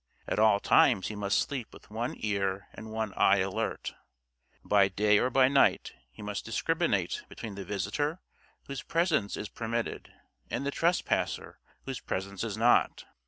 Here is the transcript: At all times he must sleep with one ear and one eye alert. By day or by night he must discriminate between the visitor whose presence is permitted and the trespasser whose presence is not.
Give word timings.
At 0.27 0.39
all 0.39 0.59
times 0.59 1.09
he 1.09 1.15
must 1.15 1.37
sleep 1.37 1.71
with 1.71 1.91
one 1.91 2.15
ear 2.17 2.69
and 2.73 2.89
one 2.91 3.13
eye 3.13 3.37
alert. 3.37 3.93
By 4.65 4.87
day 4.87 5.19
or 5.19 5.29
by 5.29 5.47
night 5.47 5.93
he 6.11 6.23
must 6.23 6.43
discriminate 6.43 7.21
between 7.29 7.53
the 7.53 7.63
visitor 7.63 8.19
whose 8.65 8.81
presence 8.81 9.37
is 9.37 9.47
permitted 9.47 10.11
and 10.49 10.65
the 10.65 10.71
trespasser 10.71 11.59
whose 11.85 11.99
presence 11.99 12.43
is 12.43 12.57
not. 12.57 13.05